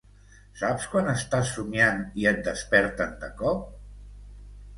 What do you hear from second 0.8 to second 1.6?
quan estàs